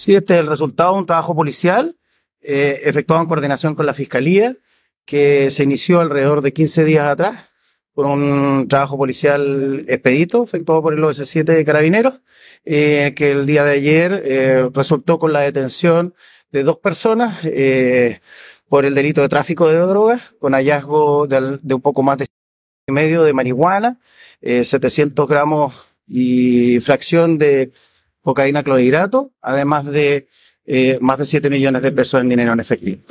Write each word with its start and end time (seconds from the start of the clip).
Sí, 0.00 0.14
este 0.14 0.32
es 0.32 0.40
el 0.40 0.46
resultado 0.46 0.94
de 0.94 1.00
un 1.00 1.04
trabajo 1.04 1.34
policial 1.34 1.94
eh, 2.40 2.80
efectuado 2.84 3.20
en 3.20 3.28
coordinación 3.28 3.74
con 3.74 3.84
la 3.84 3.92
Fiscalía, 3.92 4.56
que 5.04 5.50
se 5.50 5.64
inició 5.64 6.00
alrededor 6.00 6.40
de 6.40 6.54
15 6.54 6.86
días 6.86 7.04
atrás 7.04 7.50
por 7.92 8.06
un 8.06 8.66
trabajo 8.66 8.96
policial 8.96 9.84
expedito 9.88 10.42
efectuado 10.42 10.80
por 10.80 10.94
el 10.94 11.00
OS7 11.00 11.44
de 11.44 11.64
Carabineros, 11.66 12.22
eh, 12.64 13.12
que 13.14 13.32
el 13.32 13.44
día 13.44 13.62
de 13.62 13.72
ayer 13.72 14.22
eh, 14.24 14.70
resultó 14.72 15.18
con 15.18 15.34
la 15.34 15.40
detención 15.40 16.14
de 16.50 16.62
dos 16.62 16.78
personas 16.78 17.38
por 18.70 18.86
el 18.86 18.94
delito 18.94 19.20
de 19.20 19.28
tráfico 19.28 19.68
de 19.68 19.80
drogas, 19.80 20.34
con 20.38 20.54
hallazgo 20.54 21.26
de, 21.26 21.58
de 21.60 21.74
un 21.74 21.82
poco 21.82 22.02
más 22.02 22.16
de 22.16 22.26
medio 22.88 23.22
de 23.22 23.34
marihuana, 23.34 24.00
eh, 24.40 24.64
700 24.64 25.28
gramos 25.28 25.88
y 26.06 26.80
fracción 26.80 27.36
de 27.36 27.72
cocaína 28.22 28.62
clorhidrato, 28.62 29.32
además 29.40 29.86
de 29.86 30.28
eh, 30.66 30.98
más 31.00 31.18
de 31.18 31.26
7 31.26 31.50
millones 31.50 31.82
de 31.82 31.92
pesos 31.92 32.20
en 32.20 32.28
dinero 32.28 32.52
en 32.52 32.60
efectivo. 32.60 33.02